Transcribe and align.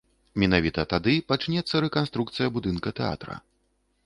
Менавіта 0.43 0.85
тады 0.93 1.13
пачнецца 1.31 1.83
рэканструкцыя 1.85 2.47
будынка 2.57 2.89
тэатра. 3.03 3.39